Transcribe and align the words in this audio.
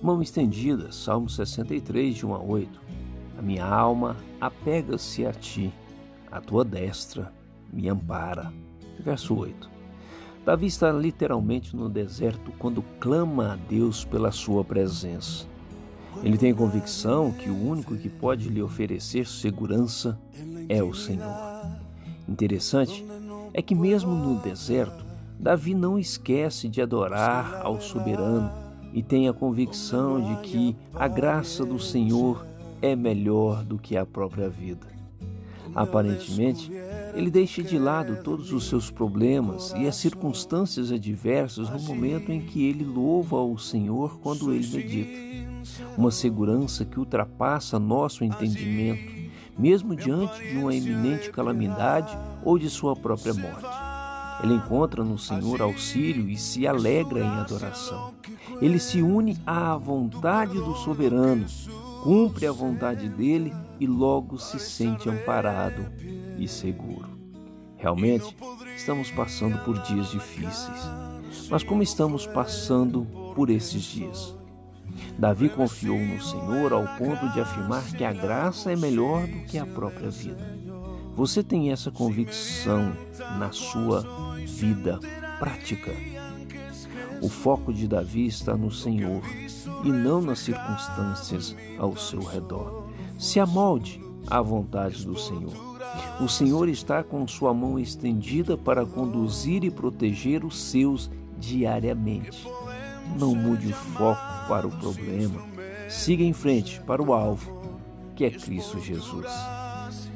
Mão 0.00 0.22
estendida, 0.22 0.92
Salmo 0.92 1.28
63, 1.28 2.14
de 2.14 2.24
1 2.24 2.34
a 2.34 2.38
8. 2.38 2.80
A 3.36 3.42
minha 3.42 3.66
alma 3.66 4.16
apega-se 4.40 5.26
a 5.26 5.32
ti, 5.32 5.72
a 6.30 6.40
tua 6.40 6.64
destra 6.64 7.32
me 7.72 7.88
ampara. 7.88 8.52
Verso 9.00 9.34
8. 9.34 9.68
Davi 10.44 10.66
está 10.66 10.92
literalmente 10.92 11.74
no 11.74 11.88
deserto 11.88 12.52
quando 12.58 12.82
clama 13.00 13.54
a 13.54 13.56
Deus 13.56 14.04
pela 14.04 14.30
sua 14.30 14.64
presença. 14.64 15.46
Ele 16.22 16.38
tem 16.38 16.54
convicção 16.54 17.32
que 17.32 17.50
o 17.50 17.68
único 17.68 17.96
que 17.96 18.08
pode 18.08 18.48
lhe 18.48 18.62
oferecer 18.62 19.26
segurança 19.26 20.18
é 20.68 20.82
o 20.82 20.94
Senhor. 20.94 21.36
Interessante 22.28 23.04
é 23.52 23.60
que, 23.60 23.74
mesmo 23.74 24.14
no 24.14 24.40
deserto, 24.40 25.04
Davi 25.38 25.74
não 25.74 25.98
esquece 25.98 26.68
de 26.68 26.80
adorar 26.80 27.60
ao 27.62 27.80
soberano 27.80 28.67
e 28.92 29.02
tem 29.02 29.28
a 29.28 29.32
convicção 29.32 30.20
de 30.20 30.48
que 30.48 30.76
a 30.94 31.08
graça 31.08 31.64
do 31.64 31.78
Senhor 31.78 32.46
é 32.80 32.94
melhor 32.94 33.64
do 33.64 33.78
que 33.78 33.96
a 33.96 34.06
própria 34.06 34.48
vida. 34.48 34.86
Aparentemente, 35.74 36.72
ele 37.14 37.30
deixa 37.30 37.62
de 37.62 37.78
lado 37.78 38.22
todos 38.22 38.52
os 38.52 38.68
seus 38.68 38.90
problemas 38.90 39.72
e 39.76 39.86
as 39.86 39.96
circunstâncias 39.96 40.90
adversas 40.90 41.68
no 41.70 41.80
momento 41.80 42.32
em 42.32 42.40
que 42.40 42.66
ele 42.66 42.84
louva 42.84 43.36
ao 43.36 43.56
Senhor 43.58 44.18
quando 44.20 44.52
ele 44.52 44.66
medita. 44.66 45.28
Uma 45.96 46.10
segurança 46.10 46.84
que 46.84 46.98
ultrapassa 46.98 47.78
nosso 47.78 48.24
entendimento, 48.24 49.30
mesmo 49.58 49.94
diante 49.94 50.40
de 50.48 50.56
uma 50.56 50.74
iminente 50.74 51.30
calamidade 51.30 52.16
ou 52.44 52.58
de 52.58 52.70
sua 52.70 52.96
própria 52.96 53.34
morte. 53.34 53.87
Ele 54.42 54.54
encontra 54.54 55.02
no 55.02 55.18
Senhor 55.18 55.60
auxílio 55.60 56.28
e 56.28 56.36
se 56.36 56.66
alegra 56.66 57.20
em 57.20 57.28
adoração. 57.28 58.14
Ele 58.60 58.78
se 58.78 59.02
une 59.02 59.36
à 59.46 59.76
vontade 59.76 60.54
do 60.54 60.74
soberano, 60.76 61.46
cumpre 62.02 62.46
a 62.46 62.52
vontade 62.52 63.08
dele 63.08 63.52
e 63.80 63.86
logo 63.86 64.38
se 64.38 64.58
sente 64.58 65.08
amparado 65.08 65.84
e 66.38 66.46
seguro. 66.46 67.08
Realmente, 67.76 68.36
estamos 68.76 69.10
passando 69.10 69.58
por 69.64 69.78
dias 69.82 70.10
difíceis. 70.10 70.82
Mas 71.50 71.62
como 71.62 71.82
estamos 71.82 72.26
passando 72.26 73.06
por 73.34 73.50
esses 73.50 73.82
dias? 73.82 74.36
Davi 75.18 75.48
confiou 75.48 75.98
no 75.98 76.20
Senhor 76.20 76.72
ao 76.72 76.86
ponto 76.96 77.28
de 77.32 77.40
afirmar 77.40 77.84
que 77.92 78.04
a 78.04 78.12
graça 78.12 78.72
é 78.72 78.76
melhor 78.76 79.26
do 79.26 79.44
que 79.46 79.58
a 79.58 79.66
própria 79.66 80.10
vida. 80.10 80.58
Você 81.18 81.42
tem 81.42 81.72
essa 81.72 81.90
convicção 81.90 82.92
na 83.40 83.50
sua 83.50 84.06
vida 84.46 85.00
prática? 85.40 85.90
O 87.20 87.28
foco 87.28 87.72
de 87.72 87.88
Davi 87.88 88.24
está 88.24 88.56
no 88.56 88.70
Senhor 88.70 89.20
e 89.82 89.88
não 89.90 90.22
nas 90.22 90.38
circunstâncias 90.38 91.56
ao 91.76 91.96
seu 91.96 92.20
redor. 92.20 92.86
Se 93.18 93.40
amolde 93.40 94.00
à 94.28 94.40
vontade 94.40 95.04
do 95.04 95.18
Senhor. 95.18 95.52
O 96.20 96.28
Senhor 96.28 96.68
está 96.68 97.02
com 97.02 97.26
sua 97.26 97.52
mão 97.52 97.80
estendida 97.80 98.56
para 98.56 98.86
conduzir 98.86 99.64
e 99.64 99.72
proteger 99.72 100.44
os 100.44 100.56
seus 100.56 101.10
diariamente. 101.36 102.46
Não 103.18 103.34
mude 103.34 103.72
o 103.72 103.74
foco 103.74 104.46
para 104.46 104.68
o 104.68 104.70
problema. 104.70 105.42
Siga 105.88 106.22
em 106.22 106.32
frente 106.32 106.80
para 106.82 107.02
o 107.02 107.12
alvo, 107.12 107.60
que 108.14 108.24
é 108.24 108.30
Cristo 108.30 108.78
Jesus. 108.78 109.26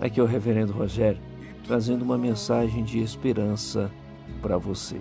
Aqui 0.00 0.20
é 0.20 0.22
o 0.22 0.26
Reverendo 0.26 0.72
Rogério, 0.72 1.20
trazendo 1.64 2.02
uma 2.02 2.18
mensagem 2.18 2.82
de 2.84 3.00
esperança 3.00 3.90
para 4.40 4.56
você. 4.56 5.00